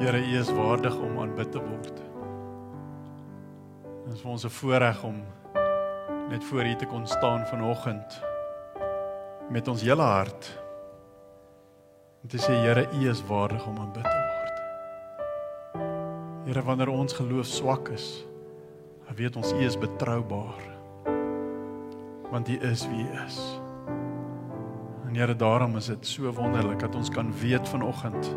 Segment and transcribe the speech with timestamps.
[0.00, 1.98] Here, U is waardig om aanbid te word.
[4.06, 5.18] Dit is vir ons 'n voorreg om
[6.30, 8.22] net voor U te kon staan vanoggend
[9.50, 10.62] met ons hele hart.
[12.22, 14.56] En te sê Here, U is waardig om aanbid te word.
[16.46, 18.24] Here, wanneer ons geloof swak is,
[19.06, 20.62] dan weet ons U is betroubaar.
[22.30, 23.60] Want U is wie U is.
[25.06, 28.36] En Here, daarom is dit so wonderlik dat ons kan weet vanoggend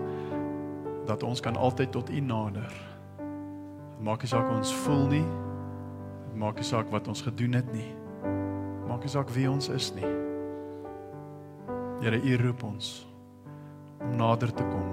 [1.05, 2.73] dat ons kan altyd tot U nader.
[3.93, 5.25] Dit maak nie saak hoe ons voel nie.
[6.29, 7.91] Dit maak nie saak wat ons gedoen het nie.
[8.23, 10.11] Dit maak nie saak wie ons is nie.
[12.03, 13.07] Here, U roep ons
[14.03, 14.89] om nader te kom.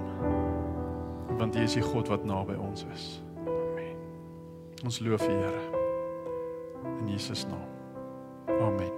[1.39, 3.05] Want U is die God wat naby ons is.
[3.43, 3.99] Amen.
[4.87, 5.63] Ons loof U, Here.
[7.01, 7.67] In Jesus naam.
[8.61, 8.91] Amen.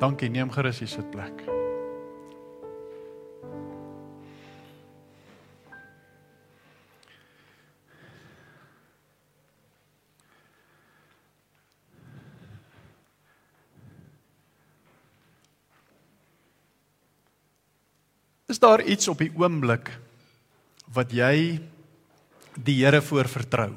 [0.00, 1.61] Dankie, neem gerus hier sitplek.
[18.52, 19.88] Is daar iets op die oomblik
[20.92, 21.56] wat jy
[22.60, 23.70] die Here voor vertrou?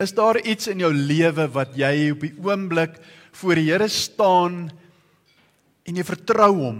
[0.00, 2.94] Is daar iets in jou lewe wat jy op die oomblik
[3.36, 4.62] voor die Here staan
[5.84, 6.78] en jy vertrou hom?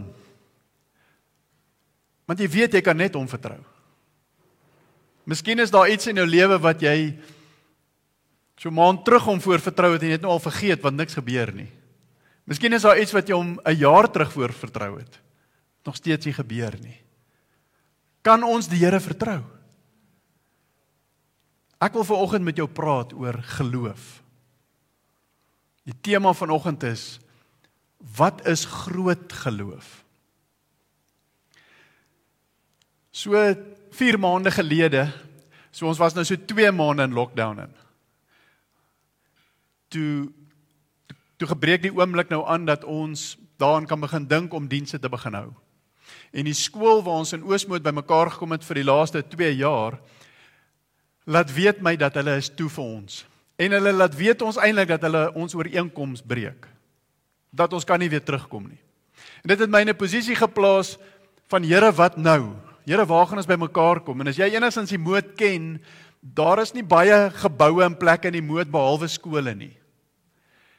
[2.25, 3.59] Want jy weet jy kan net hom vertrou.
[5.29, 6.97] Miskien is daar iets in jou lewe wat jy
[8.57, 11.19] so maand terug hom voor vertrou het en jy het nou al vergeet want niks
[11.21, 11.69] gebeur nie.
[12.49, 15.21] Miskien is daar iets wat jy hom 'n jaar terug voor vertrou het
[15.85, 16.99] nog steeds nie gebeur nie.
[18.23, 19.41] Kan ons die Here vertrou?
[21.83, 24.21] Ek wil veraloggend met jou praat oor geloof.
[25.83, 27.19] Die tema vanoggend is
[28.19, 30.03] wat is groot geloof?
[33.11, 33.39] So
[33.93, 35.05] 4 maande gelede,
[35.71, 37.75] so ons was nou so 2 maande in lockdown in.
[39.93, 40.31] Toe
[41.43, 45.11] toe gebreek die oomblik nou aan dat ons daaraan kan begin dink om dienste te
[45.11, 45.49] begin hou.
[46.33, 49.99] En die skool waar ons in Oosmoed bymekaar gekom het vir die laaste 2 jaar
[51.25, 53.25] laat weet my dat hulle is toe vir ons.
[53.57, 56.67] En hulle laat weet ons eintlik dat hulle ons ooreenkoms breek.
[57.51, 58.81] Dat ons kan nie weer terugkom nie.
[59.43, 60.99] En dit het my in 'n posisie geplaas
[61.49, 62.57] van Here wat nou?
[62.87, 64.21] Here waar gaan ons bymekaar kom?
[64.21, 65.83] En as jy enigstens die moed ken,
[66.21, 69.77] daar is nie baie geboue en plekke in die moed behalwe skole nie.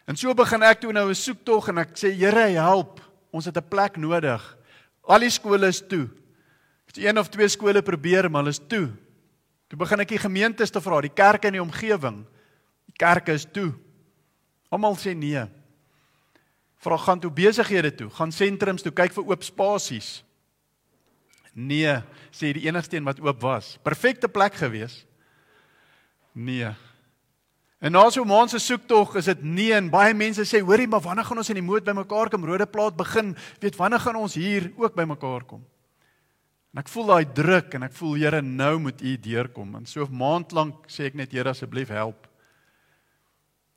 [0.07, 2.99] En so begin ek toe nou 'n soektog en ek sê Here help,
[3.31, 4.57] ons het 'n plek nodig.
[5.03, 6.05] Al die skole is toe.
[6.87, 8.87] Ek het een of twee skole probeer, maar hulle is toe.
[9.71, 12.21] Toe begin ek die gemeentes te vra, die kerke in die omgewing.
[12.87, 13.71] Die kerke is toe.
[14.73, 15.43] Almal sê nee.
[16.83, 20.17] Vra gaan toe besighede toe, gaan sentrums toe, kyk vir oop spasies.
[21.53, 21.99] Nee,
[22.33, 23.77] sê die enigste een wat oop was.
[23.85, 25.03] Perfekte plek gewees.
[26.33, 26.73] Nee.
[27.83, 30.87] En na so 'n maand se soektog is dit nee en baie mense sê hoorie
[30.87, 32.45] maar wanneer gaan ons in die moed bymekaar kom?
[32.45, 33.35] Rode plaas begin.
[33.59, 35.65] Weet wanneer gaan ons hier ook bymekaar kom?
[36.73, 39.75] En ek voel daai druk en ek voel Here nou moet u deurkom.
[39.75, 42.27] En so 'n maand lank sê ek net Here asseblief help.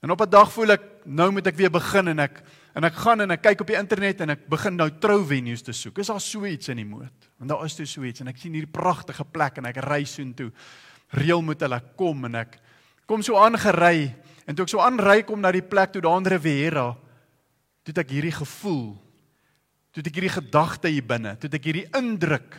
[0.02, 2.42] En op 'n dag voel ek nou moet ek weer begin en ek
[2.74, 5.62] en ek gaan en ek kyk op die internet en ek begin nou trou venues
[5.62, 5.98] te soek.
[5.98, 8.36] Is daar so iets in die moed want daar is toe so iets en ek
[8.36, 10.52] sien hierdie pragtige plek en ek ry soontoe.
[11.10, 12.60] Reël moet hulle kom en ek
[13.06, 14.10] kom so aangery
[14.46, 16.90] en toe ek so aanry kom na die plek toe daar in Riviera
[17.86, 18.96] toe het ek hierdie gevoel.
[19.94, 21.36] Toe het ek hierdie gedagte hier binne.
[21.38, 22.56] Toe het ek hierdie indruk.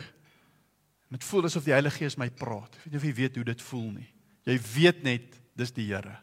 [1.08, 2.78] En dit voel asof die Heilige Gees my praat.
[2.80, 4.08] Ek weet nie of jy weet hoe dit voel nie.
[4.48, 6.16] Jy weet net dis die Here.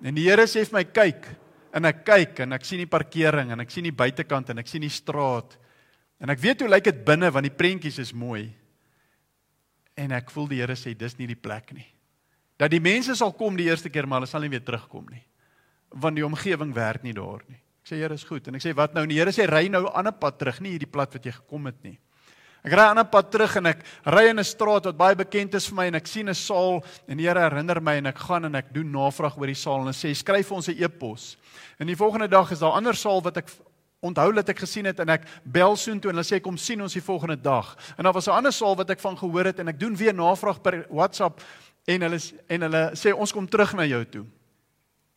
[0.00, 1.28] En die Here sê vir my kyk.
[1.76, 4.72] En ek kyk en ek sien die parkering en ek sien die buitekant en ek
[4.72, 5.58] sien die straat.
[6.16, 8.46] En ek weet hoe lyk dit binne want die prentjies is mooi.
[10.00, 11.90] En ek voel die Here sê dis nie die plek nie
[12.62, 15.24] dat die mense sal kom die eerste keer maar hulle sal nie weer terugkom nie.
[15.98, 17.58] Want die omgewing werk nie daar nie.
[17.82, 18.46] Ek sê Here is goed.
[18.46, 19.02] En ek sê wat nou?
[19.02, 21.32] En die Here sê ry nou 'n ander pad terug nie hierdie pad wat jy
[21.32, 21.98] gekom het nie.
[22.62, 25.54] Ek ry 'n ander pad terug en ek ry in 'n straat wat baie bekend
[25.54, 28.18] is vir my en ek sien 'n saal en die Here herinner my en ek
[28.18, 31.36] gaan en ek doen navraag oor die saal en sê skryf ons 'n e-pos.
[31.80, 33.48] En die volgende dag is daar 'n ander saal wat ek
[34.00, 36.92] onthou dat ek gesien het en ek bel soontoe en hulle sê kom sien ons
[36.92, 37.76] die volgende dag.
[37.98, 40.14] En daar was 'n ander saal wat ek van gehoor het en ek doen weer
[40.14, 41.40] navraag per WhatsApp
[41.84, 44.24] en hulle en hulle sê ons kom terug na jou toe.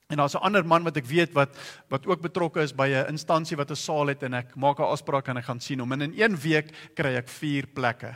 [0.10, 1.50] En daar's 'n ander man wat ek weet wat
[1.90, 4.84] wat ook betrokke is by 'n instansie wat 'n saal het en ek maak 'n
[4.84, 8.16] afspraak en ek gaan sien hom en in een week kry ek 4 plekke.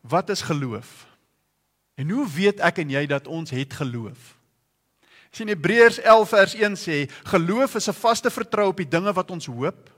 [0.00, 1.06] Wat is geloof?
[1.94, 4.38] En hoe weet ek en jy dat ons het geloof?
[5.30, 9.30] Sien Hebreërs 11 vers 1 sê geloof is 'n vaste vertroue op die dinge wat
[9.30, 9.91] ons hoop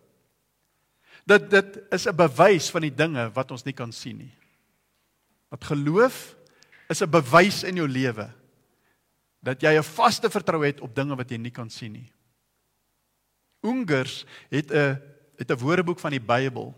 [1.25, 4.35] Dat dit is 'n bewys van die dinge wat ons nie kan sien nie.
[5.51, 6.37] Dat geloof
[6.89, 8.31] is 'n bewys in jou lewe
[9.45, 12.13] dat jy 'n vaste vertroue het op dinge wat jy nie kan sien nie.
[13.61, 15.01] Ungers het 'n
[15.37, 16.75] het 'n woordeboek van die Bybel.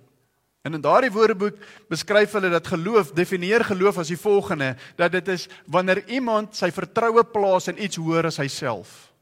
[0.62, 1.56] En in daardie woordeboek
[1.88, 6.70] beskryf hulle dat geloof, definieer geloof as die volgende, dat dit is wanneer iemand sy
[6.70, 9.12] vertroue plaas in iets hoër as hyself.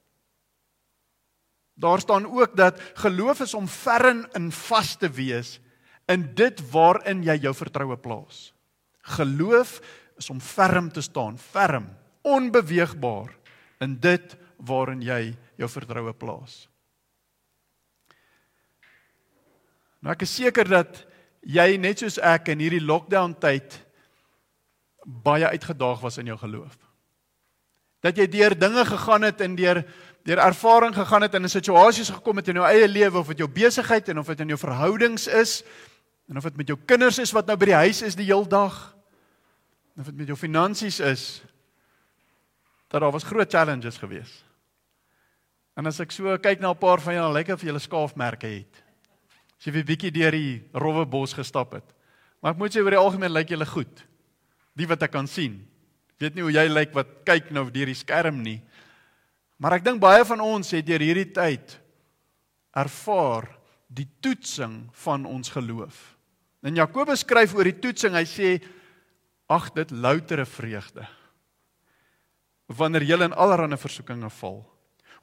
[1.75, 5.61] Daar staan ook dat geloof is om ferm en vas te wees
[6.07, 8.53] in dit waarin jy jou vertroue plaas.
[9.17, 9.81] Geloof
[10.17, 11.89] is om ferm te staan, ferm,
[12.23, 13.33] onbeweegbaar
[13.85, 16.65] in dit waarin jy jou vertroue plaas.
[20.05, 21.01] Nou ek is seker dat
[21.45, 23.81] jy net soos ek in hierdie lockdown tyd
[25.05, 26.77] baie uitgedaag was in jou geloof.
[28.05, 29.81] Dat jy deur dinge gegaan het en deur
[30.25, 33.39] deur ervaring gegaan het en in situasies gekom het in jou eie lewe of dit
[33.45, 35.63] jou besigheid en of dit in jou verhoudings is
[36.29, 38.47] en of dit met jou kinders is wat nou by die huis is die heel
[38.49, 38.95] dag
[39.99, 41.43] of dit met jou finansies is
[42.95, 44.31] dat daar was groot challenges gewees.
[45.75, 48.83] En as ek so kyk na 'n paar van julle, lyk of julle skaafmerke het.
[49.59, 51.85] As jy 'n bietjie deur die rowwe bos gestap het.
[52.41, 54.05] Maar ek moet sê oor die algemeen lyk julle goed.
[54.77, 55.67] Die wat ek kan sien.
[56.15, 58.63] Ek weet nie hoe jy lyk wat kyk nou deur die skerm nie.
[59.57, 61.79] Maar ek dink baie van ons het deur hierdie tyd
[62.75, 63.47] ervaar
[63.87, 66.17] die toetsing van ons geloof.
[66.65, 68.17] En Jakobus skryf oor die toetsing.
[68.17, 68.49] Hy sê
[69.47, 71.07] ag dit loutere vreugde
[72.75, 74.63] wanneer julle in allerlei versoekinge val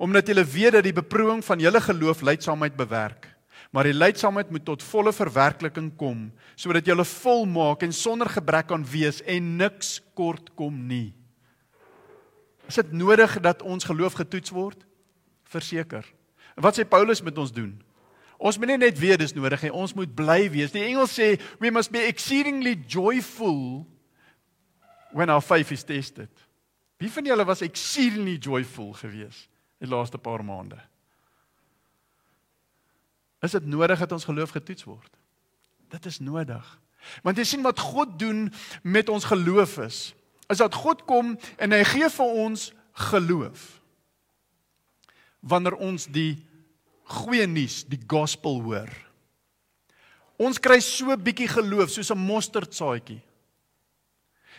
[0.01, 3.25] omdat julle weet dat die beproewing van julle geloof leidsaamheid bewerk
[3.71, 6.29] maar die leidsaamheid moet tot volle verwerkliking kom
[6.59, 11.13] sodat jy volmaak en sonder gebrek kan wees en niks kort kom nie.
[12.71, 14.85] Is dit nodig dat ons geloof getoets word?
[15.51, 16.05] Verseker.
[16.55, 17.73] En wat sê Paulus met ons doen?
[18.39, 20.71] Ons moet nie net weet dis nodig nie, ons moet bly wees.
[20.71, 23.83] Die Engels sê we must be exceedingly joyful
[25.11, 26.31] when our faith is tested.
[27.01, 29.49] Wie van julle was exceedingly joyful geweest
[29.81, 30.79] die laaste paar maande?
[33.41, 35.11] Is dit nodig dat ons geloof getoets word?
[35.91, 36.65] Dit is nodig.
[37.25, 38.45] Want jy sien wat God doen
[38.85, 40.01] met ons geloof is,
[40.51, 42.71] is dat God kom en hy gee vir ons
[43.09, 43.81] geloof.
[45.41, 46.37] Wanneer ons die
[47.11, 48.91] goeie nuus, die gospel hoor.
[50.41, 53.21] Ons kry so bietjie geloof soos 'n mosterdsaadjie.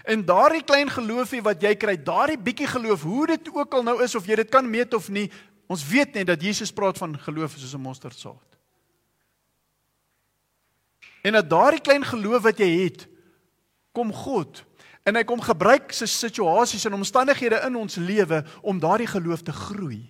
[0.04, 4.02] En daardie klein geloofie wat jy kry, daardie bietjie geloof, hoe dit ook al nou
[4.02, 5.30] is of jy dit kan meet of nie,
[5.66, 8.48] ons weet net dat Jesus praat van geloof soos 'n mosterdsaad.
[11.22, 13.06] En dat daardie klein geloof wat jy het,
[13.92, 14.64] kom God
[15.02, 19.54] en hy kom gebruik se situasies en omstandighede in ons lewe om daardie geloof te
[19.54, 20.04] groei.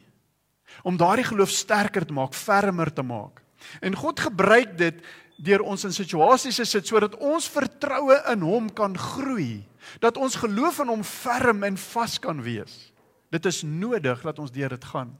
[0.84, 3.40] Om daardie geloof sterker te maak, fermer te maak.
[3.80, 5.02] En God gebruik dit
[5.42, 9.64] deur ons in situasies te sit sodat ons vertroue in hom kan groei,
[10.02, 12.92] dat ons geloof in hom ferm en vas kan wees.
[13.32, 15.12] Dit is nodig dat ons deur dit gaan.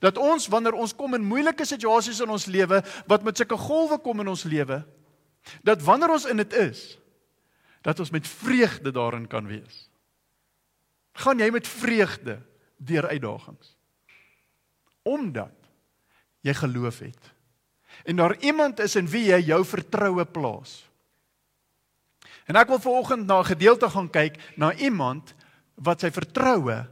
[0.00, 3.98] Dat ons wanneer ons kom in moeilike situasies in ons lewe wat met sulke golwe
[4.02, 4.82] kom in ons lewe,
[5.64, 6.96] dat wanneer ons in dit is,
[7.86, 9.86] dat ons met vreugde daarin kan wees.
[11.22, 12.40] Gaan jy met vreugde
[12.76, 13.76] deur uitdagings?
[15.06, 15.54] Omdat
[16.42, 17.30] jy geloof het.
[18.04, 20.82] En daar iemand is in wie jy jou vertroue plaas.
[22.46, 25.34] En ek wil veraloggend na 'n gedeelte gaan kyk na iemand
[25.74, 26.86] wat sy vertroue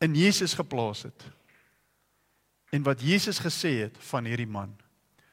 [0.00, 1.24] in Jesus geplaas het.
[2.72, 4.76] En wat Jesus gesê het van hierdie man.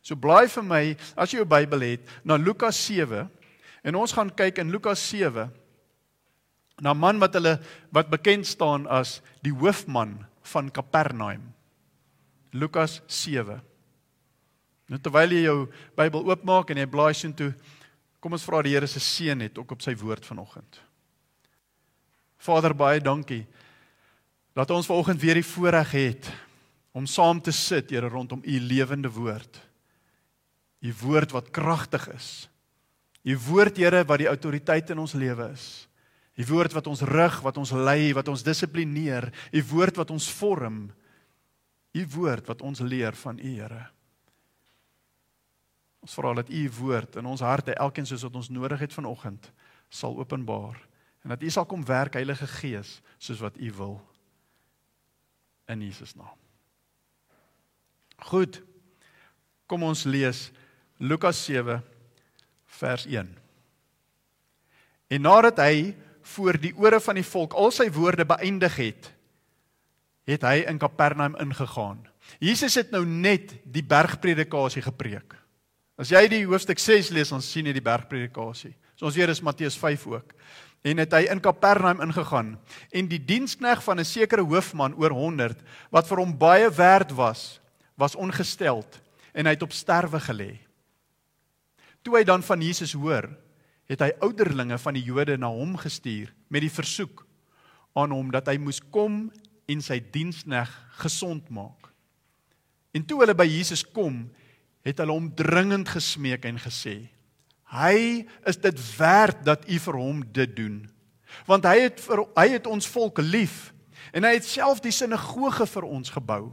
[0.01, 3.31] So blaai vir my as jy jou Bybel het na Lukas 7
[3.83, 5.51] en ons gaan kyk in Lukas 7
[6.81, 7.59] na 'n man wat hulle
[7.91, 11.53] wat bekend staan as die hoofman van Kapernaum.
[12.51, 13.61] Lukas 7.
[14.87, 15.59] Nou terwyl jy jou
[15.95, 17.53] Bybel oopmaak en jy blaai sien toe,
[18.19, 20.79] kom ons vra die Here se seën het ook op sy woord vanoggend.
[22.37, 23.45] Vader baie dankie
[24.53, 26.31] dat ons vanoggend weer die voorreg het
[26.93, 29.61] om saam te sit, Here, rondom u lewende woord.
[30.83, 32.49] U woord wat kragtig is.
[33.23, 35.87] U woord Here wat die autoriteit in ons lewe is.
[36.33, 39.29] U woord wat ons rig, wat ons lei, wat ons dissiplineer.
[39.53, 40.87] U woord wat ons vorm.
[41.93, 43.83] U woord wat ons leer van U Here.
[46.03, 49.45] Ons vra dat U woord in ons harte, elkeen soos wat ons nodig het vanoggend,
[49.93, 50.81] sal openbaar
[51.23, 53.93] en dat U sal kom werk Heilige Gees soos wat U wil.
[55.71, 56.35] In Jesus naam.
[58.27, 58.59] Goed.
[59.71, 60.49] Kom ons lees
[60.99, 61.79] Lukas 7
[62.83, 63.29] vers 1.
[65.13, 65.93] En nadat hy
[66.35, 69.11] voor die ore van die volk al sy woorde beëindig het,
[70.27, 71.99] het hy in Kapernaum ingegaan.
[72.39, 75.35] Jesus het nou net die bergpredikasie gepreek.
[75.99, 78.71] As jy die hoofstuk 6 lees, dan sien jy die bergpredikasie.
[78.95, 80.31] So ons weer is Matteus 5 ook.
[80.83, 82.55] En het hy in Kapernaum ingegaan
[82.91, 85.59] en die dienskneg van 'n sekere hoofman oor 100
[85.91, 87.61] wat vir hom baie werd was,
[87.95, 88.99] was ongesteld
[89.33, 90.59] en hy het op sterwe gelê.
[92.03, 93.29] Toe hy dan van Jesus hoor,
[93.87, 97.25] het hy ouderlinge van die Jode na hom gestuur met die versoek
[97.97, 99.27] aan hom dat hy moes kom
[99.69, 101.91] en sy dienskneg gesond maak.
[102.93, 104.25] En toe hulle by Jesus kom,
[104.83, 107.07] het hulle hom dringend gesmeek en gesê:
[107.71, 110.83] "Hy is dit werd dat u vir hom dit doen,
[111.47, 113.73] want hy het vir hy het ons volk lief
[114.13, 116.51] en hy het self die sinagoge vir ons gebou."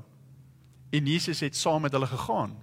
[0.91, 2.57] En Jesus het saam met hulle gegaan.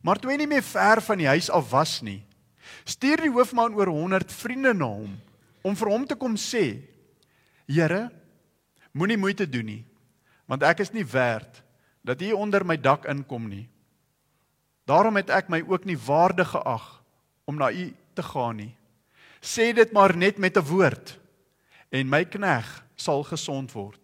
[0.00, 2.22] Maar toe hy nie meer ver van die huis af was nie,
[2.88, 5.18] stuur die hoofman oor 100 vriende na hom
[5.60, 6.80] om vir hom te kom sê:
[7.68, 8.08] "Here,
[8.92, 9.84] moenie moeite doen nie,
[10.48, 11.62] want ek is nie werd
[12.02, 13.68] dat u onder my dak inkom nie."
[14.88, 17.02] Daarom het ek my ook nie waardig geag
[17.44, 18.74] om na u te gaan nie.
[19.40, 21.18] Sê dit maar net met 'n woord
[21.90, 24.00] en my knegg sal gesond word.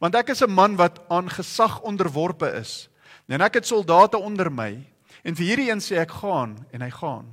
[0.00, 2.88] Want ek is 'n man wat aan gesag onderworpe is.
[3.28, 4.91] En ek het soldate onder my
[5.22, 7.28] en vir hierdie een sê ek gaan en hy gaan.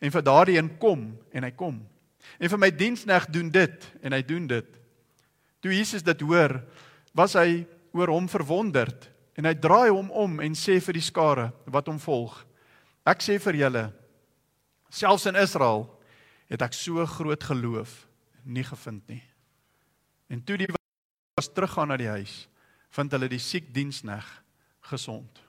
[0.00, 1.80] En vir daardie een kom en hy kom.
[2.40, 4.80] En vir my diensneg doen dit en hy doen dit.
[5.64, 6.58] Toe Jesus dit hoor,
[7.16, 7.64] was hy
[7.96, 12.00] oor hom verwonderd En hy draai hom om en sê vir die skare wat hom
[12.00, 12.38] volg:
[13.04, 13.84] Ek sê vir julle,
[14.88, 15.84] selfs in Israel
[16.48, 18.06] het ek so groot geloof
[18.44, 19.22] nie gevind nie.
[20.32, 22.46] En toe die was teruggaan na die huis,
[22.90, 24.24] vind hulle die siek diensneg
[24.88, 25.42] gesond.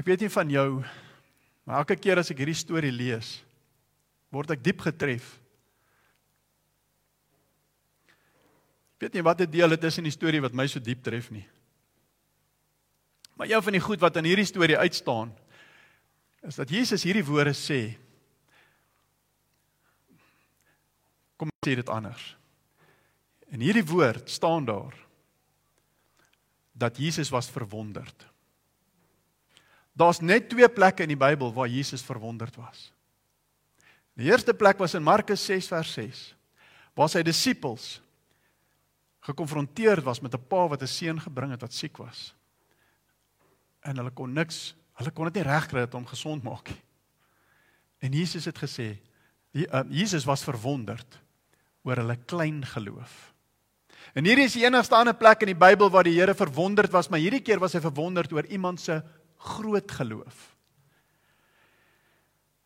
[0.00, 0.68] Ek weet nie van jou,
[1.68, 3.36] maar elke keer as ek hierdie storie lees,
[4.32, 5.36] word ek diep getref
[9.00, 11.46] weet nie deel dit is in die storie wat my so diep tref nie.
[13.36, 15.32] Maar een van die goed wat in hierdie storie uitstaan
[16.44, 17.96] is dat Jesus hierdie woorde sê.
[21.40, 22.36] Kom ek sê dit anders.
[23.50, 24.96] In hierdie woord staan daar
[26.72, 28.29] dat Jesus was verwonderd.
[29.92, 32.90] Daar's net twee plekke in die Bybel waar Jesus verwonderd was.
[34.18, 36.22] Die eerste plek was in Markus 6 vers 6
[36.98, 38.00] waar sy disippels
[39.24, 42.34] gekonfronteer was met 'n pa wat 'n seun gebring het wat siek was.
[43.80, 46.82] En hulle kon niks, hulle kon dit nie regkry om gesond maak nie.
[48.00, 48.98] En Jesus het gesê,
[49.52, 51.18] die, uh, Jesus was verwonderd
[51.82, 53.32] oor hulle klein geloof.
[54.14, 57.08] En hierdie is die enigste ander plek in die Bybel waar die Here verwonderd was,
[57.08, 59.02] maar hierdie keer was hy verwonderd oor iemand se
[59.40, 60.50] groot geloof.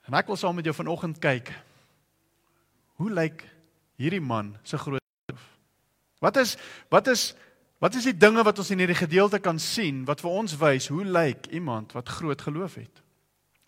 [0.04, 1.52] En ek wil saam met jou vanoggend kyk
[3.00, 3.42] hoe lyk
[3.98, 5.02] hierdie man se groot
[6.24, 6.56] Wat is
[6.88, 7.34] wat is
[7.82, 10.88] wat is die dinge wat ons in hierdie gedeelte kan sien wat vir ons wys
[10.88, 13.02] hoe lyk iemand wat groot geloof het?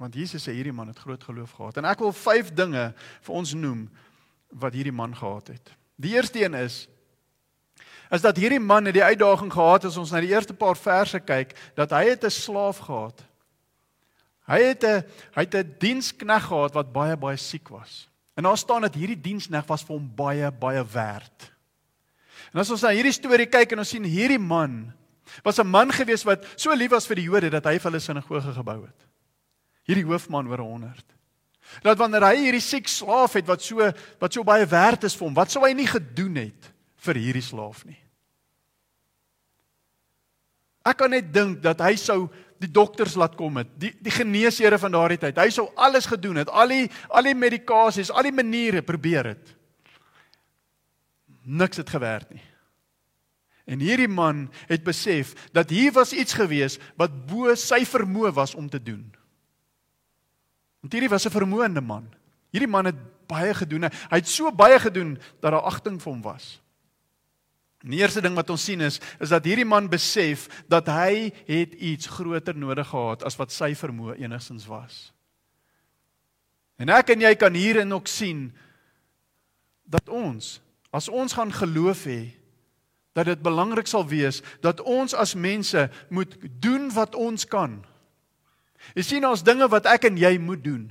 [0.00, 1.76] Want Jesus sê hierdie man het groot geloof gehad.
[1.80, 3.86] En ek wil 5 dinge vir ons noem
[4.56, 5.72] wat hierdie man gehad het.
[6.00, 6.86] Die eerste een is
[8.10, 11.18] is dat hierdie man het die uitdaging gehad as ons na die eerste paar verse
[11.20, 13.24] kyk dat hy het 'n slaaf gehad.
[14.46, 18.08] Hy het 'n hy het 'n dienskneg gehad wat baie baie siek was.
[18.36, 21.52] En daar staan dat hierdie dienskneg was vir hom baie baie werd.
[22.52, 24.92] En as ons na hierdie storie kyk en ons sien hierdie man
[25.42, 28.00] was 'n man gewees wat so lief was vir die Jode dat hy vir hulle
[28.00, 29.06] sinagoge gebou het.
[29.84, 31.04] Hierdie hoofman oor 100.
[31.82, 35.24] Dat wanneer hy hierdie siek slaaf het wat so wat so baie werd is vir
[35.24, 36.75] hom, wat sou hy nie gedoen het
[37.06, 37.98] vir hierdie slaaf nie?
[40.86, 42.28] Ek kan net dink dat hy sou
[42.62, 45.38] die dokters laat kom het, die die geneesere van daardie tyd.
[45.38, 49.56] Hy sou alles gedoen het, al die al die medikasies, al die maniere probeer het
[51.46, 52.42] niks het gewerk nie.
[53.66, 58.54] En hierdie man het besef dat hier was iets gewees wat bo sy vermoë was
[58.54, 59.04] om te doen.
[60.82, 62.06] Want hierdie was 'n vermoënde man.
[62.50, 63.82] Hierdie man het baie gedoen.
[63.82, 66.60] Hy het so baie gedoen dat daar agting vir hom was.
[67.84, 71.74] Die eerste ding wat ons sien is is dat hierdie man besef dat hy het
[71.74, 75.10] iets groter nodig gehad as wat sy vermoë enigstens was.
[76.80, 78.48] En ek en jy kan hierin ook sien
[79.86, 80.56] dat ons
[80.96, 82.32] As ons gaan geloof hê
[83.16, 87.80] dat dit belangrik sal wees dat ons as mense moet doen wat ons kan.
[88.94, 90.84] Jy sien ons dinge wat ek en jy moet doen.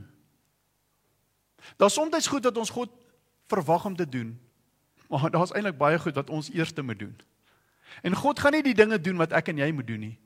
[1.78, 2.92] Daar's soms goed wat ons God
[3.50, 4.34] verwag om te doen.
[5.10, 7.16] Maar daar's eintlik baie goed wat ons eers moet doen.
[8.02, 10.18] En God gaan nie die dinge doen wat ek en jy moet doen nie.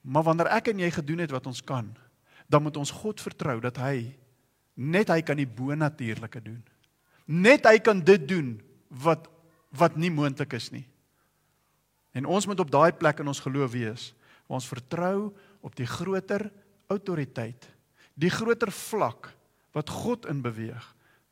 [0.00, 1.88] Maar wanneer ek en jy gedoen het wat ons kan,
[2.48, 4.14] dan moet ons God vertrou dat hy
[4.74, 6.62] net hy kan die bonatuurlike doen.
[7.26, 9.28] Net hy kan dit doen wat
[9.70, 10.86] wat nie moontlik is nie.
[12.10, 14.08] En ons moet op daai plek in ons geloof wees
[14.50, 15.30] Ons vertrou
[15.62, 16.48] op die groter
[16.90, 17.68] autoriteit,
[18.18, 19.30] die groter vlak
[19.76, 20.82] wat God in beweeg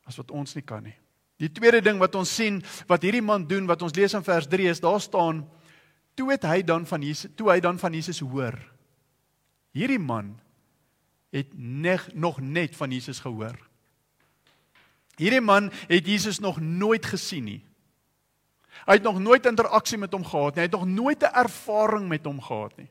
[0.07, 0.95] as wat ons nie kan nie.
[1.39, 2.59] Die tweede ding wat ons sien
[2.91, 5.45] wat hierdie man doen wat ons lees in vers 3 is daar staan
[6.19, 8.59] toe het hy dan van Jesus toe hy dan van Jesus hoor.
[9.77, 10.35] Hierdie man
[11.31, 13.55] het neg, nog net van Jesus gehoor.
[15.19, 17.61] Hierdie man het Jesus nog nooit gesien nie.
[18.87, 20.65] Hy het nog nooit interaksie met hom gehad nie.
[20.65, 22.89] Hy het nog nooit 'n ervaring met hom gehad nie.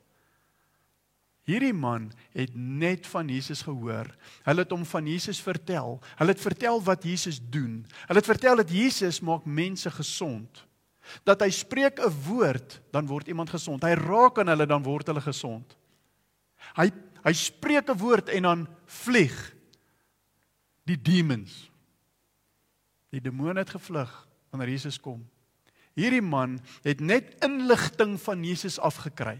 [1.47, 4.09] Hierdie man het net van Jesus gehoor.
[4.43, 5.95] Hulle het hom van Jesus vertel.
[6.19, 7.85] Hulle het vertel wat Jesus doen.
[8.09, 10.65] Hulle het vertel dat Jesus maak mense gesond.
[11.23, 13.83] Dat hy spreek 'n woord, dan word iemand gesond.
[13.83, 15.77] Hy raak aan hulle dan word hulle gesond.
[16.75, 16.91] Hy
[17.23, 19.55] hy spreek 'n woord en dan vlieg
[20.83, 21.71] die demons.
[23.09, 25.23] Die demone het gevlug wanneer Jesus kom.
[25.95, 29.39] Hierdie man het net inligting van Jesus afgekry.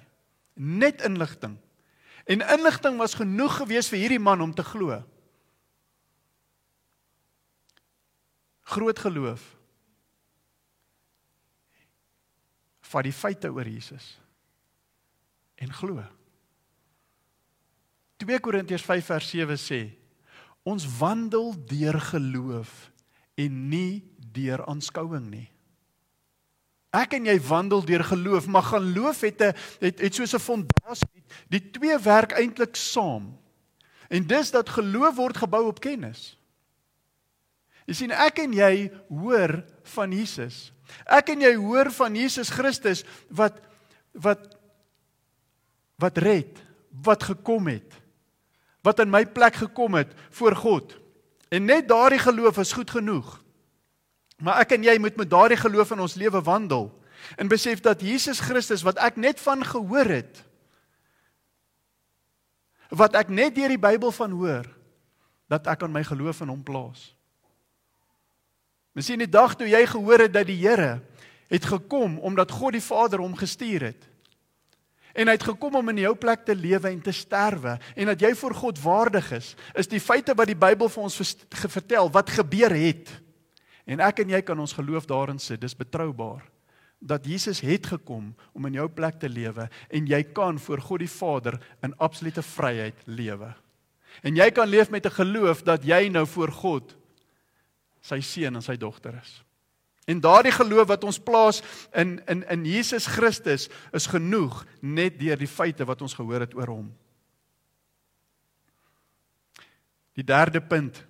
[0.56, 1.58] Net inligting.
[2.28, 5.00] En inligting was genoeg geweest vir hierdie man om te glo.
[8.68, 9.44] Groot geloof.
[12.88, 14.18] Vat die feite oor Jesus
[15.58, 16.04] en glo.
[18.22, 19.80] 2 Korintiërs 5 vers 7 sê:
[20.68, 22.92] Ons wandel deur geloof
[23.40, 24.04] en nie
[24.36, 25.48] deur aanskouing nie.
[26.98, 31.24] Ek en jy wandel deur geloof, maar geloof het 'n het het soos 'n fondasie.
[31.50, 33.38] Die twee werk eintlik saam.
[34.10, 36.38] En dis dat geloof word gebou op kennis.
[37.86, 40.72] Jy sien ek en jy hoor van Jesus.
[41.06, 43.60] Ek en jy hoor van Jesus Christus wat
[44.12, 44.58] wat
[45.98, 46.60] wat red,
[47.04, 47.94] wat gekom het.
[48.86, 50.98] Wat in my plek gekom het voor God.
[51.50, 53.44] En net daardie geloof is goed genoeg.
[54.38, 56.92] Maar ek en jy moet met daardie geloof in ons lewe wandel
[57.36, 60.44] en besef dat Jesus Christus wat ek net van gehoor het
[62.94, 64.68] wat ek net deur die Bybel van hoor
[65.52, 67.10] dat ek aan my geloof in hom plaas.
[68.96, 71.00] Miskien die dag toe jy gehoor het dat die Here
[71.52, 74.08] het gekom omdat God die Vader hom gestuur het.
[75.18, 78.22] En hy het gekom om in jou plek te lewe en te sterwe en dat
[78.22, 81.18] jy voor God waardig is, is die feite wat die Bybel vir ons
[81.50, 83.10] vertel wat gebeur het.
[83.88, 86.44] En ek en jy kan ons geloof daarin sit, dis betroubaar
[86.98, 91.04] dat Jesus het gekom om in jou plek te lewe en jy kan voor God
[91.04, 93.52] die Vader in absolute vryheid lewe.
[94.26, 96.96] En jy kan leef met 'n geloof dat jy nou voor God
[98.02, 99.44] sy seun en sy dogter is.
[100.08, 101.62] En daardie geloof wat ons plaas
[101.94, 106.56] in in in Jesus Christus is genoeg net deur die feite wat ons gehoor het
[106.56, 106.96] oor hom.
[110.14, 111.06] Die derde punt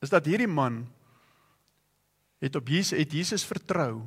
[0.00, 0.84] is dat hierdie man
[2.44, 4.02] het op Jesus het Jesus vertrou.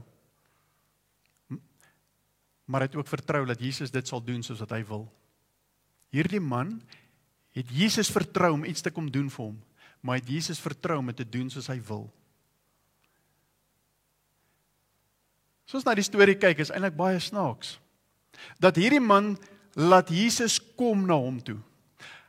[2.65, 5.07] Maar het ook vertrou dat Jesus dit sal doen soos wat hy wil.
[6.13, 6.77] Hierdie man
[7.57, 9.57] het Jesus vertrou om iets te kom doen vir hom,
[10.05, 12.05] maar het Jesus vertrou om dit te doen soos hy wil.
[15.67, 17.75] Soos na die storie kyk is eintlik baie snaaks.
[18.61, 19.33] Dat hierdie man
[19.75, 21.57] laat Jesus kom na hom toe.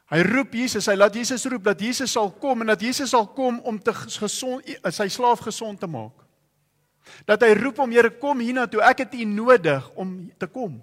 [0.09, 3.27] Hy roep Jesus, hy laat Jesus roep dat Jesus sal kom en dat Jesus sal
[3.37, 6.25] kom om te gesond sy slaaf gesond te maak.
[7.29, 10.79] Dat hy roep om Here kom hiernatoe, ek het U nodig om te kom.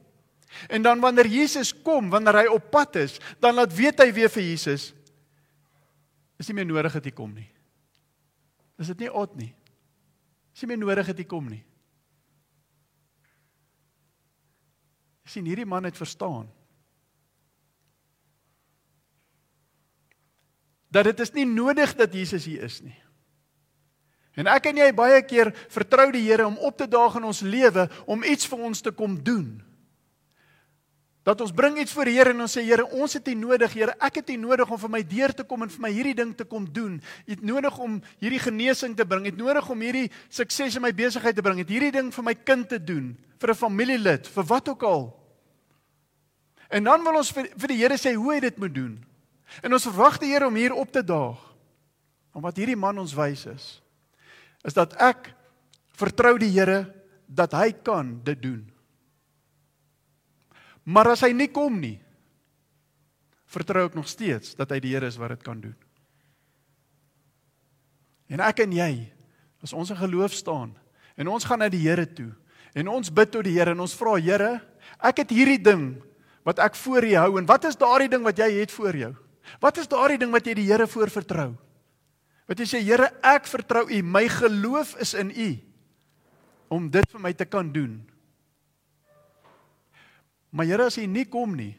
[0.69, 4.31] En dan wanneer Jesus kom, wanneer hy op pad is, dan laat weet hy weer
[4.31, 4.93] vir Jesus
[6.35, 7.47] is nie meer nodig dat hy kom nie.
[8.81, 9.53] Is dit nie oud nie?
[10.51, 11.63] Is nie meer nodig dat hy kom nie.
[15.25, 16.45] sien hierdie man het verstaan
[20.95, 22.95] dat dit is nie nodig dat Jesus hier is nie.
[24.35, 27.39] En ek en jy baie keer vertrou die Here om op te daag in ons
[27.43, 29.47] lewe om iets vir ons te kom doen.
[31.25, 33.71] Dat ons bring iets voor die Here en ons sê Here, ons het U nodig,
[33.73, 36.17] Here, ek het U nodig om vir my deur te kom en vir my hierdie
[36.19, 36.99] ding te kom doen.
[36.99, 40.91] U het nodig om hierdie genesing te bring, het nodig om hierdie sukses in my
[40.95, 44.43] besigheid te bring, het hierdie ding vir my kind te doen, vir 'n familielid, vir
[44.43, 45.15] wat ook al.
[46.69, 49.14] En dan wil ons vir, vir die Here sê hoe hy dit moet doen.
[49.63, 51.39] En ons verwag die Here om hier op te daag.
[52.35, 53.65] Om wat hierdie man ons wys is,
[54.67, 55.29] is dat ek
[55.95, 56.83] vertrou die Here
[57.25, 58.63] dat hy kan dit doen.
[60.85, 61.97] Maar as hy nie kom nie,
[63.49, 65.75] vertrou ek nog steeds dat hy die Here is wat dit kan doen.
[68.29, 68.91] En ek en jy,
[69.63, 70.73] as ons in geloof staan
[71.15, 72.31] en ons gaan na die Here toe
[72.75, 74.59] en ons bid tot die Here en ons vra Here,
[74.99, 75.93] ek het hierdie ding
[76.45, 79.13] wat ek voor U hou en wat is daardie ding wat jy het voor jou?
[79.61, 81.51] Wat is daardie ding wat jy die Here voor vertrou?
[82.49, 85.49] Wat jy sê Here, ek vertrou U, my geloof is in U
[86.75, 87.99] om dit vir my te kan doen.
[90.49, 91.73] Maar Here, as U nie kom nie,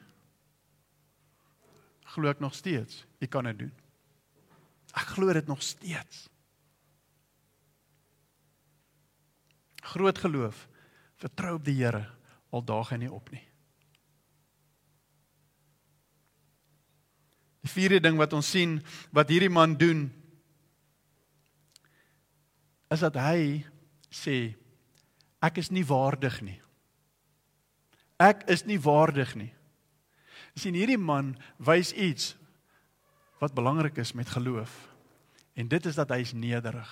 [2.15, 3.75] glo ek nog steeds, U kan dit doen.
[4.97, 6.27] Ek glo dit nog steeds.
[9.87, 10.67] Groot geloof.
[11.17, 12.07] Vertrou op die Here
[12.51, 13.45] al daag hy nie op nie.
[17.67, 18.79] Die vierde ding wat ons sien
[19.11, 20.07] wat hierdie man doen
[22.95, 23.67] is dat hy
[24.15, 24.55] sê
[25.43, 26.61] ek is nie waardig nie.
[28.23, 29.51] Ek is nie waardig nie.
[30.57, 32.37] Sien hierdie man wys iets
[33.43, 34.71] wat belangrik is met geloof.
[35.59, 36.89] En dit is dat hy is nederig.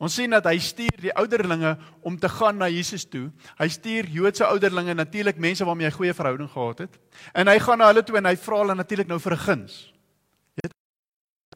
[0.00, 1.74] Ons sien dat hy stuur die ouderlinge
[2.08, 3.26] om te gaan na Jesus toe.
[3.58, 6.96] Hy stuur Joodse ouderlinge, natuurlik mense waarmee hy goeie verhouding gehad het.
[7.36, 9.92] En hy gaan na hulle toe en hy vra hulle natuurlik nou vir 'n guns.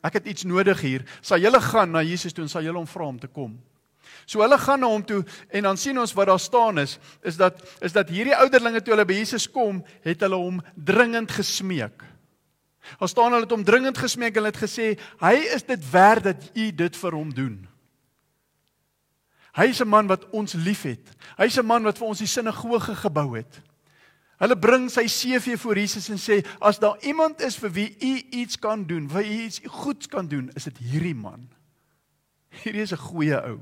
[0.05, 1.05] Ek het iets nodig hier.
[1.25, 3.57] Sal julle gaan na Jesus toe en sal julle hom vra om te kom?
[4.27, 7.37] So hulle gaan na hom toe en dan sien ons wat daar staan is, is
[7.37, 12.05] dat is dat hierdie ouderlinge toe hulle by Jesus kom, het hulle hom dringend gesmeek.
[13.01, 16.23] Daar staan hulle het hom dringend gesmeek en hulle het gesê, "Hy is dit werd
[16.25, 17.74] dat u dit vir hom doen."
[19.55, 21.15] Hy's 'n man wat ons liefhet.
[21.37, 23.63] Hy's 'n man wat vir ons die sinagoge gebou het.
[24.39, 28.23] Hulle bring sy CV voor Jesus en sê as daar iemand is vir wie u
[28.31, 31.49] iets kan doen, vir u iets goeds kan doen, is dit hierdie man.
[32.63, 33.61] Hierdie is 'n goeie ou.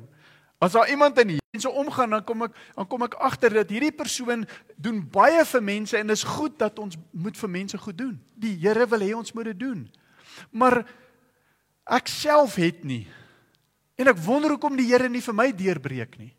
[0.59, 3.71] As daar iemand in hier so omgaan, dan kom ek dan kom ek agter dat
[3.71, 7.99] hierdie persoon doen baie vir mense en dis goed dat ons moet vir mense goed
[7.99, 8.21] doen.
[8.35, 9.91] Die Here wil hê ons moet dit doen.
[10.51, 10.87] Maar
[11.85, 13.07] ek self het nie
[14.03, 16.33] En ek wonder hoekom die Here nie vir my deurbreek nie.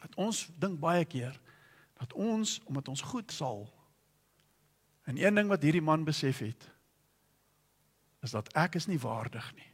[0.00, 1.36] Dat ons dink baie keer
[2.00, 3.66] dat ons omdat ons goed sal.
[5.04, 6.68] En een ding wat hierdie man besef het
[8.24, 9.68] is dat ek is nie waardig nie.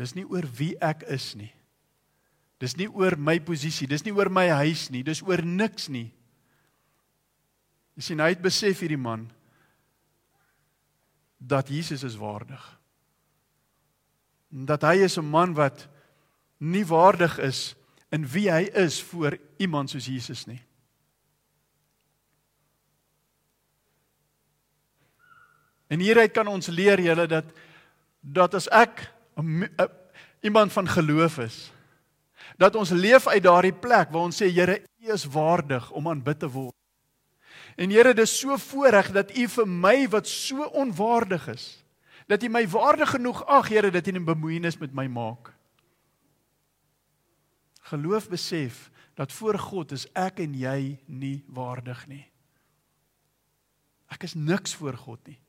[0.00, 1.50] Dis nie oor wie ek is nie.
[2.60, 6.08] Dis nie oor my posisie, dis nie oor my huis nie, dis oor niks nie.
[7.96, 9.28] Jy sien hy het besef hierdie man
[11.40, 12.64] dat Jesus is waardig
[14.50, 15.88] dat hy is 'n man wat
[16.58, 17.74] nie waardig is
[18.10, 20.60] in wie hy is voor iemand soos Jesus nie.
[25.86, 27.44] En hieruit kan ons leer julle dat
[28.20, 29.00] dat as ek
[29.40, 29.42] a,
[29.80, 29.86] a,
[30.44, 31.72] iemand van geloof is,
[32.60, 36.38] dat ons leef uit daardie plek waar ons sê Here, U is waardig om aanbid
[36.38, 36.76] te word.
[37.80, 41.80] En Here, dis so voorreg dat U vir my wat so onwaardig is,
[42.30, 45.52] dat U my waardig genoeg ag, Here, dat U 'n bemoeienis met my maak.
[47.90, 52.30] Geloof besef dat voor God is ek en jy nie waardig nie.
[54.06, 55.40] Ek is niks voor God nie.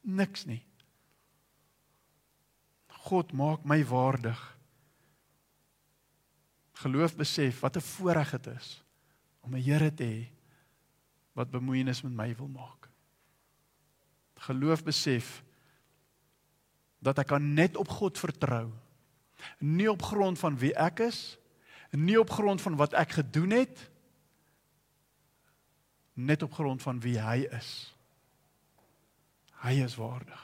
[0.00, 0.64] Niks nie.
[2.88, 4.56] God maak my waardig.
[6.72, 8.82] Geloof besef wat 'n voorreg dit is
[9.40, 10.28] om 'n Here te hê
[11.32, 12.88] wat bemoeienis met my wil maak.
[14.34, 15.42] Geloof besef
[17.00, 18.68] dat ek kan net op God vertrou.
[19.58, 21.38] Nie op grond van wie ek is,
[21.96, 23.86] nie op grond van wat ek gedoen het,
[26.14, 27.70] net op grond van wie hy is.
[29.64, 30.42] Hy is waardig.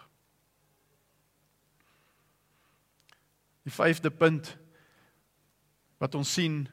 [3.66, 4.52] Die vyfde punt
[6.00, 6.64] wat ons sien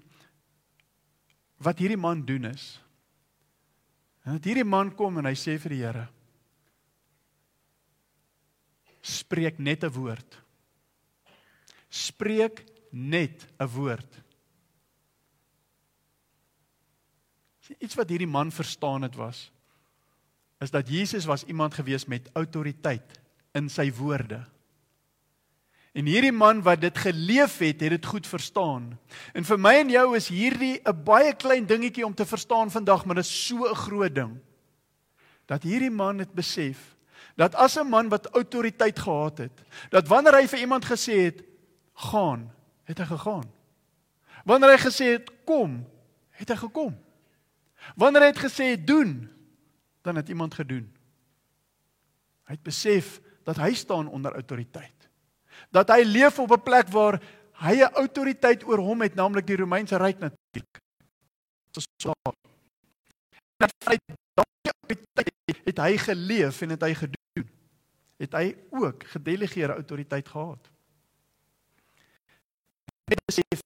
[1.63, 2.75] wat hierdie man doen is.
[4.23, 6.07] En dat hierdie man kom en hy sê vir die Here:
[9.03, 10.39] spreek net 'n woord.
[11.89, 14.21] Spreek net 'n woord.
[17.79, 19.51] Iets wat hierdie man verstaan het was
[20.59, 23.19] is dat Jesus was iemand gewees met autoriteit
[23.51, 24.45] in sy woorde.
[25.91, 28.99] En hierdie man wat dit geleef het, het dit goed verstaan.
[29.33, 33.05] En vir my en jou is hierdie 'n baie klein dingetjie om te verstaan vandag,
[33.05, 34.39] maar dit is so 'n groot ding.
[35.45, 36.92] Dat hierdie man het besef
[37.35, 41.43] dat as 'n man wat autoriteit gehad het, dat wanneer hy vir iemand gesê het
[41.93, 42.51] gaan,
[42.83, 43.51] het hy gegaan.
[44.45, 45.85] Wanneer hy gesê het kom,
[46.29, 46.97] het hy gekom.
[47.95, 49.29] Wanneer hy het gesê doen,
[50.01, 50.91] dan het iemand gedoen.
[52.43, 55.09] Hy het besef dat hy staan onder autoriteit.
[55.71, 57.21] Dat hy leef op 'n plek waar
[57.53, 60.81] hy 'n autoriteit oor hom het, naamlik die Romeinse ryk natuurlik.
[61.71, 62.11] So
[63.57, 63.97] dat hy
[65.63, 67.21] het hy geleef en het hy gedoen
[68.23, 70.69] het hy ook gedelegeerde autoriteit gehad.
[73.11, 73.63] Hy besef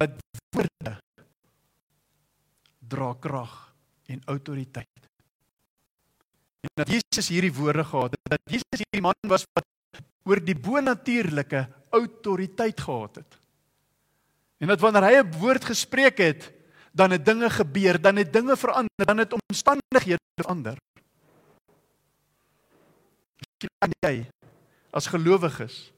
[0.00, 0.16] dat
[0.56, 0.94] woorde
[2.94, 3.52] dra krag
[4.10, 5.08] en autoriteit.
[6.64, 10.56] En dat Jesus hierdie woorde gehad het, dat Jesus hierdie man was wat oor die
[10.56, 13.38] bonatuurlike autoriteit gehad het.
[14.58, 16.52] En dat wanneer hy 'n woord gespreek het,
[16.92, 20.78] dan het dinge gebeur, dan het dinge verander, dan het omstandighede verander.
[23.58, 24.26] Kan jy
[24.94, 25.90] as gelowiges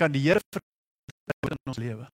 [0.00, 2.06] kan die Here vertrou in ons lewe?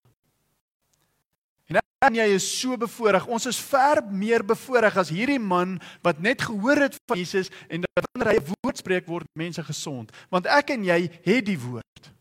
[1.69, 3.26] En en jy is so bevoorreg.
[3.26, 7.86] Ons is ver meer bevoorreg as hierdie man wat net gehoor het van Jesus en
[7.86, 10.12] dat wanneer hy 'n woord spreek word mense gesond.
[10.30, 12.12] Want ek en jy het die woord.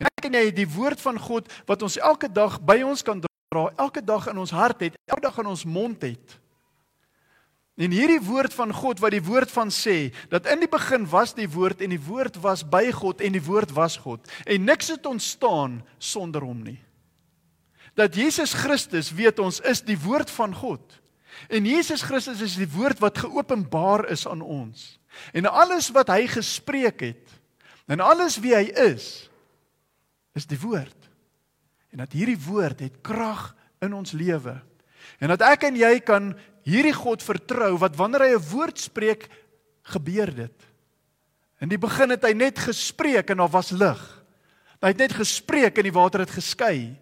[0.00, 3.02] En ek en jy het die woord van God wat ons elke dag by ons
[3.02, 6.38] kan dra, elke dag in ons hart het, elke dag in ons mond het.
[7.76, 11.34] En hierdie woord van God wat die woord van sê dat in die begin was
[11.36, 14.88] die woord en die woord was by God en die woord was God en niks
[14.94, 16.80] het ontstaan sonder hom nie
[17.96, 20.82] dat Jesus Christus weet ons is die woord van God.
[21.48, 24.98] En Jesus Christus is die woord wat geopenbaar is aan ons.
[25.32, 27.34] En alles wat hy gespreek het
[27.88, 29.30] en alles wie hy is
[30.36, 31.08] is die woord.
[31.94, 34.58] En dat hierdie woord het krag in ons lewe.
[35.16, 36.34] En dat ek en jy kan
[36.66, 39.30] hierdie God vertrou wat wanneer hy 'n woord spreek
[39.86, 40.58] gebeur dit.
[41.62, 44.02] In die begin het hy net gespreek en daar was lig.
[44.82, 46.96] Hy het net gespreek en die water het geskei.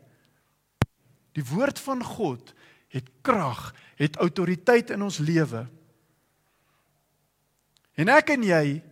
[1.34, 2.54] Die woord van God
[2.94, 5.66] het krag, het autoriteit in ons lewe.
[7.98, 8.82] En ek en jy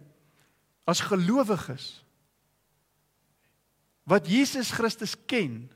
[0.86, 2.02] as gelowiges
[4.02, 5.70] wat Jesus Christus ken,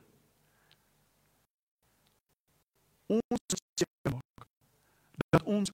[3.06, 4.25] ons seker maak
[5.34, 5.72] dat ons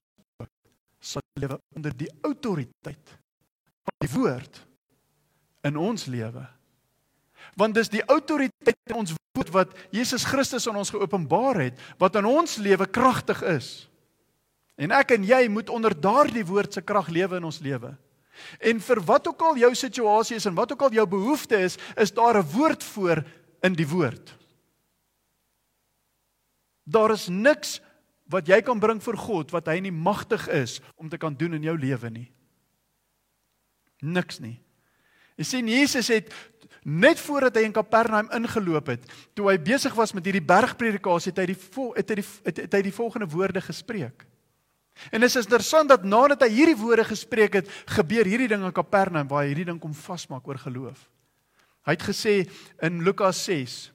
[1.03, 3.15] sal lewe onder die autoriteit
[3.83, 4.61] van die woord
[5.67, 6.45] in ons lewe.
[7.59, 12.15] Want dis die autoriteit in ons woord wat Jesus Christus aan ons geopenbaar het wat
[12.19, 13.69] in ons lewe kragtig is.
[14.79, 17.93] En ek en jy moet onder daardie woord se krag lewe in ons lewe.
[18.63, 21.77] En vir wat ook al jou situasie is en wat ook al jou behoefte is,
[21.95, 23.23] is daar 'n woord voor
[23.61, 24.33] in die woord.
[26.83, 27.79] Daar is niks
[28.33, 31.59] wat jy kan bring vir God wat hy nie magtig is om te kan doen
[31.59, 32.27] in jou lewe nie.
[34.03, 34.57] Niks nie.
[35.39, 36.33] Jy sien Jesus het
[36.83, 39.05] net voordat hy in Kapernaum ingeloop het,
[39.37, 41.57] toe hy besig was met hierdie bergpredikasie, het hy die
[41.95, 44.25] het hy die het, het hy die volgende woorde gespreek.
[45.09, 48.75] En dit is interessant dat nadat hy hierdie woorde gespreek het, gebeur hierdie ding in
[48.75, 51.07] Kapernaum waar hy hierdie ding kom vasmaak oor geloof.
[51.87, 52.35] Hy het gesê
[52.83, 53.92] in Lukas 6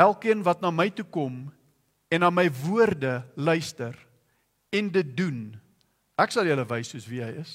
[0.00, 1.42] Elkeen wat na my toe kom
[2.10, 3.96] en na my woorde luister
[4.72, 5.42] en dit doen,
[6.20, 7.52] ek sal julle wys soos wie hy is.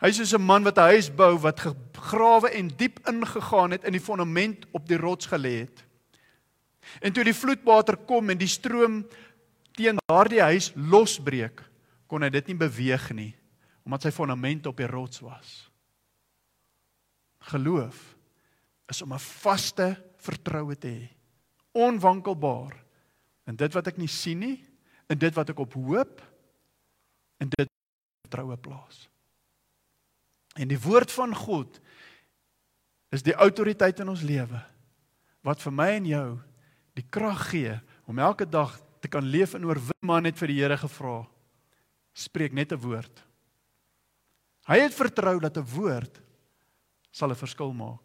[0.00, 3.84] Hy is soos 'n man wat 'n huis bou wat gegrawe en diep ingegaan het
[3.84, 5.84] in die fondament op die rots gelê het.
[7.00, 9.04] En toe die vloedwater kom en die stroom
[9.72, 11.62] teen daardie huis losbreek,
[12.06, 13.34] kon hy dit nie beweeg nie
[13.84, 15.70] omdat sy fondament op die rots was.
[17.52, 18.16] Geloof
[18.88, 21.08] is om 'n vaste vertroue te hê,
[21.74, 22.76] onwankelbaar
[23.50, 24.56] in dit wat ek nie sien nie,
[25.10, 26.22] in dit wat ek op hoop,
[27.42, 27.70] in dit
[28.24, 29.04] vertroue plaas.
[30.56, 31.80] En die woord van God
[33.14, 34.60] is die autoriteit in ons lewe
[35.44, 36.28] wat vir my en jou
[36.96, 37.74] die krag gee
[38.08, 41.26] om elke dag te kan leef en oorwin maar net vir die Here gevra.
[42.14, 43.24] Spreek net 'n woord.
[44.64, 46.22] Hy het vertrou dat 'n woord
[47.12, 48.03] sal 'n verskil maak.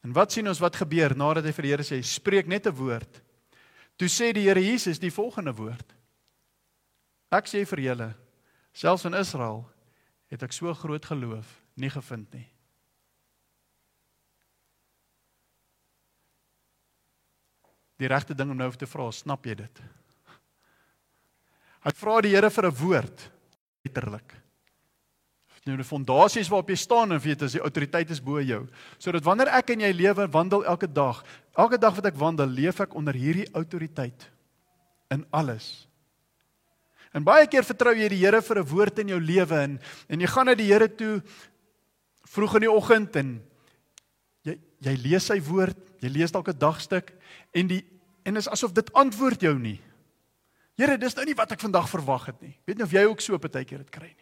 [0.00, 2.76] En wat sien ons wat gebeur nadat hy vir die Here sê spreek net 'n
[2.76, 3.20] woord?
[3.96, 5.94] Toe sê die Here Jesus die volgende woord.
[7.30, 8.14] Ek sê vir julle
[8.72, 9.66] selfs in Israel
[10.30, 12.48] het ek so groot geloof nie gevind nie.
[18.00, 19.80] Die regte ding om nou te vra, snap jy dit?
[21.84, 23.30] Hy vra die Here vir 'n woord
[23.84, 24.39] letterlik.
[25.70, 28.64] Nou die fondasies waarop jy staan en weet as die autoriteit is bo jou,
[28.98, 31.20] sodat wanneer ek en jy lewe wandel elke dag,
[31.54, 34.26] elke dag wat ek wandel, leef ek onder hierdie autoriteit
[35.14, 35.86] in alles.
[37.14, 39.78] En baie keer vertrou jy die Here vir 'n woord in jou lewe en
[40.08, 41.22] en jy gaan na die Here toe
[42.26, 43.42] vroeg in die oggend en
[44.42, 47.12] jy jy lees sy woord, jy lees dalk 'n dagstuk
[47.54, 47.84] en die
[48.24, 49.80] en is asof dit antwoord jou nie.
[50.76, 52.56] Here, dis nou nie wat ek vandag verwag het nie.
[52.66, 54.19] Weet nie of jy ook so baie keer dit kry nie.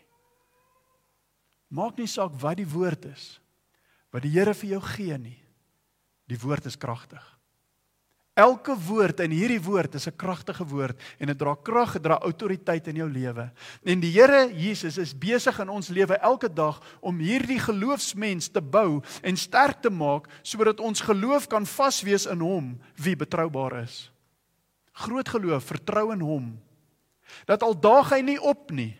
[1.69, 3.39] Maak nie saak wat die woord is
[4.09, 5.37] wat die Here vir jou gee nie.
[6.29, 7.25] Die woord is kragtig.
[8.39, 12.19] Elke woord in hierdie woord is 'n kragtige woord en dit dra krag, dit dra
[12.23, 13.51] autoriteit in jou lewe.
[13.85, 18.61] En die Here Jesus is besig in ons lewe elke dag om hierdie geloofsmens te
[18.61, 24.11] bou en sterk te maak sodat ons geloof kan vaswees in hom wie betroubaar is.
[24.93, 26.61] Groot geloof, vertrou in hom.
[27.45, 28.97] Dat al daag hy nie op nie.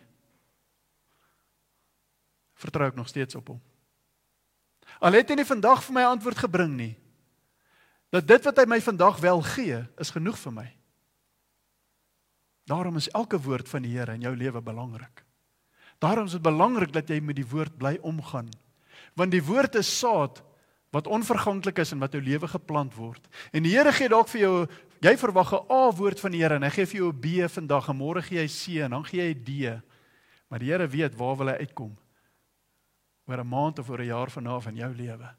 [2.59, 3.61] Vertrou ek nog steeds op hom.
[4.99, 6.95] Al het hy nie vandag vir my antwoord gebring nie
[8.09, 10.67] dat dit wat hy my vandag wel gee, is genoeg vir my.
[12.69, 15.23] Daarom is elke woord van die Here in jou lewe belangrik.
[16.01, 18.49] Daarom is dit belangrik dat jy met die woord bly omgaan.
[19.17, 20.41] Want die woord is saad
[20.93, 23.21] wat onverganklik is en wat jou lewe geplant word.
[23.53, 24.55] En die Here gee dalk vir jou
[25.05, 27.49] jy verwag 'n A woord van die Here en hy gee vir jou 'n B
[27.49, 29.81] vandag en môre gee hy C en dan gee hy D.
[30.49, 31.97] Maar die Here weet waar wil hy uitkom.
[33.29, 35.35] Oor 'n maand of oor 'n jaar vanaf in jou lewe.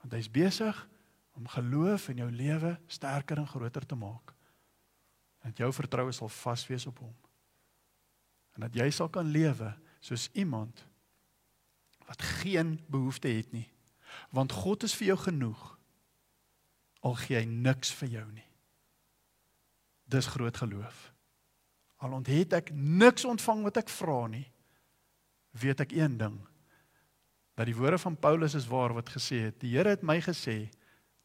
[0.00, 0.88] Want hy's besig
[1.32, 4.34] om geloof in jou lewe sterker en groter te maak.
[5.42, 7.16] Dat jou vertroue sal vas wees op hom.
[8.52, 10.86] En dat jy sal kan lewe soos iemand
[12.06, 13.70] wat geen behoefte het nie.
[14.30, 15.78] Want God is vir jou genoeg.
[17.00, 18.48] Al gee hy niks vir jou nie.
[20.04, 21.12] Dis groot geloof.
[21.96, 24.52] Al onthet ek niks ontvang wat ek vra nie,
[25.50, 26.51] weet ek een ding
[27.54, 30.70] dat die woorde van Paulus is waar wat gesê het, die Here het my gesê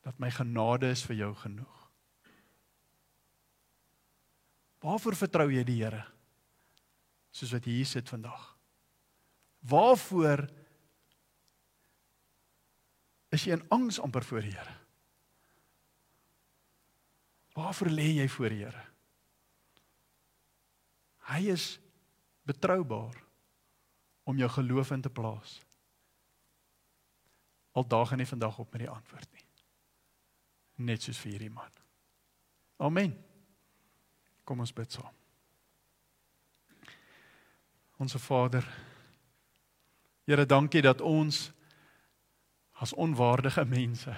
[0.04, 1.76] dat my genade is vir jou genoeg.
[4.84, 6.04] Waarvoor vertrou jy die Here?
[7.32, 8.44] Soos wat jy hier sit vandag.
[9.68, 10.46] Waarvoor
[13.36, 14.76] is jy in angs amper voor die Here?
[17.58, 18.84] Waarvoor lê jy voor die Here?
[21.28, 21.72] Hy is
[22.48, 23.18] betroubaar
[24.28, 25.58] om jou geloof in te plaas.
[27.78, 29.48] Al daag en nie vandag op met die antwoord nie
[30.78, 31.72] net soos vir hierdie man.
[32.86, 33.13] Amen.
[34.46, 35.13] Kom ons bid saam.
[37.98, 38.66] Onse Vader,
[40.28, 41.54] Here, dankie dat ons
[42.84, 44.12] as onwaardige mense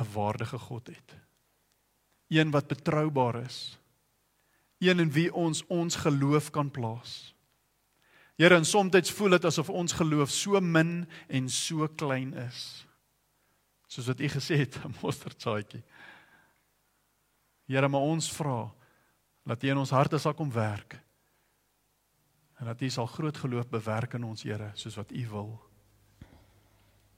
[0.00, 1.16] 'n waardige God het.
[2.28, 3.78] Een wat betroubaar is.
[4.78, 7.34] Een in wie ons ons geloof kan plaas.
[8.38, 12.84] Here, en soms voel dit asof ons geloof so min en so klein is
[13.88, 15.82] soos wat u gesê het 'n mosterdsaadjie.
[17.66, 18.70] Here, maar ons vra
[19.44, 21.00] dat u in ons harte sal kom werk.
[22.58, 25.60] En dat u sal groot geloof bewerk in ons Here soos wat u wil.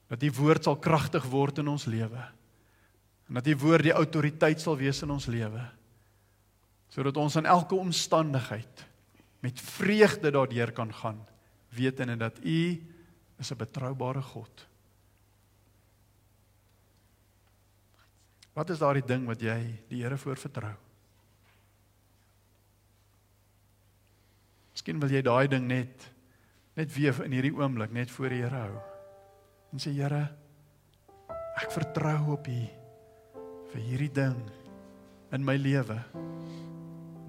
[0.07, 2.31] Dat u woord sal kragtig word in ons lewe.
[3.27, 5.69] En dat u woord die autoriteit sal wees in ons lewe.
[6.87, 8.90] Sodat ons in elke omstandigheid
[9.41, 11.21] met vreugde daardeur kan gaan,
[11.69, 12.87] wetende dat u
[13.37, 14.67] is 'n betroubare God.
[18.53, 20.73] Wat is daardie ding wat jy die Here voor vertrou?
[24.71, 26.11] Miskien wil jy daai ding net
[26.73, 28.77] net weer in hierdie oomblik net voor die Here hou.
[29.71, 30.21] En sê Here,
[31.61, 32.61] ek vertrou op U
[33.71, 34.37] vir hierdie ding
[35.31, 35.97] in my lewe.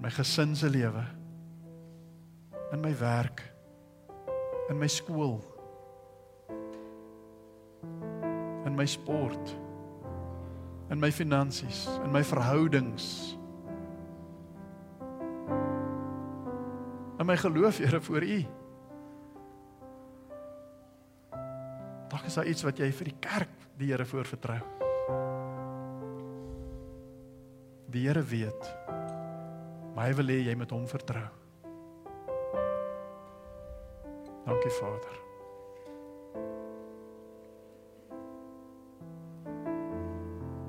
[0.03, 1.22] My gesin se lewe.
[2.73, 3.43] In my werk.
[4.69, 5.39] In my skool.
[8.65, 9.55] In my sport
[10.93, 13.35] in my finansies, in my verhoudings.
[17.19, 18.45] In my geloof, Here, voor U.
[22.07, 24.59] Dalk is daar iets wat jy vir die kerk die Here voorvertrou.
[27.89, 28.73] Die Here weet.
[29.95, 31.42] Maar hy wil hê jy moet hom vertrou.
[34.45, 35.21] Dankie Vader.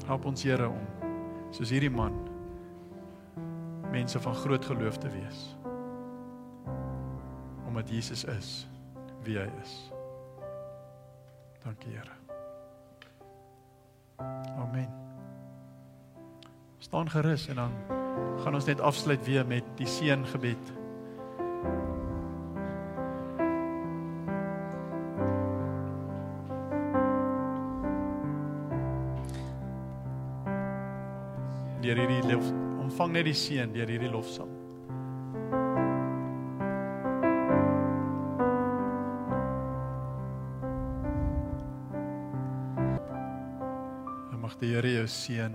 [0.07, 0.85] Help ons Here om
[1.55, 2.15] soos hierdie man
[3.95, 5.57] mense van groot geloof te wees.
[7.67, 8.51] Omdat Jesus is
[9.25, 9.73] wie hy is.
[11.65, 12.13] Dankie Here.
[14.59, 14.91] Amen.
[16.79, 17.73] Staan gerus en dan
[18.45, 20.84] gaan ons net afsluit weer met die seëngebed.
[33.15, 34.51] Net die seën deur hierdie lofsang.
[44.43, 45.55] Mag die Here jou seën.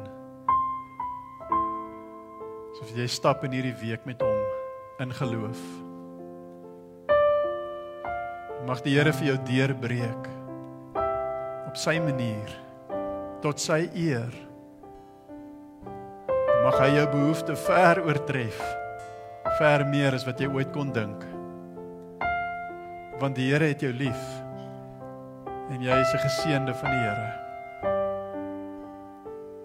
[2.79, 5.61] Soos jy stap in hierdie week met hom in geloof.
[8.69, 10.35] Mag die Here vir jou deurbreek
[11.69, 12.55] op sy manier
[13.43, 14.31] tot sy eer
[16.69, 18.59] mag hy jou behoefte ver oortref.
[19.57, 21.23] Ver meer as wat jy ooit kon dink.
[23.17, 24.21] Want die Here het jou lief.
[25.73, 27.31] En jy is 'n geseënde van die Here.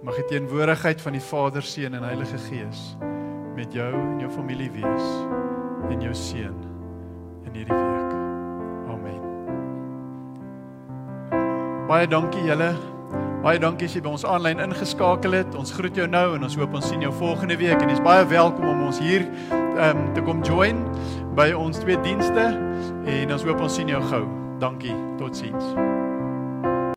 [0.02, 2.96] Mag die teenwoordigheid van die Vader, Seun en Heilige Gees
[3.55, 5.07] met jou en jou familie wees
[5.90, 6.57] en jou seën
[7.44, 8.12] in hierdie week.
[8.88, 9.22] Amen.
[11.86, 12.93] Baie dankie julle
[13.45, 15.57] Baie dankie as jy by ons aanlyn ingeskakel het.
[15.61, 18.24] Ons groet jou nou en ons hoop ons sien jou volgende week en jy's baie
[18.30, 20.80] welkom om ons hier ehm um, te kom join
[21.36, 22.47] by ons twee dienste
[23.05, 24.24] en ons hoop ons sien jou gou.
[24.64, 24.97] Dankie.
[25.20, 26.03] Totsiens.